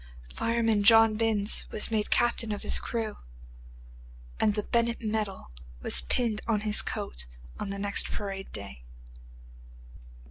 [0.33, 3.17] Fireman John Binns was made captain of his crew,
[4.39, 5.51] and the Bennett medal
[5.83, 7.27] was pinned on his coat
[7.59, 8.83] on the next parade day.